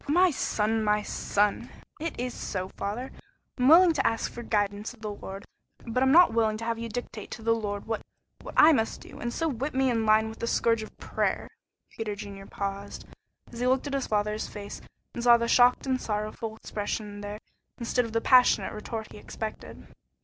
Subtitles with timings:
[0.07, 1.69] "My son, my son!"
[1.99, 3.11] "It's so, father.
[3.59, 5.45] I'm willing to ask for guidance of the Lord,
[5.85, 8.01] but I'm not willing to have you dictate to the Lord what
[8.41, 11.47] what I must do, and so whip me in line with the scourge of prayer."
[11.91, 13.05] Peter Junior paused,
[13.53, 14.81] as he looked in his father's face
[15.13, 17.37] and saw the shocked and sorrowful expression there
[17.77, 19.85] instead of the passionate retort he expected.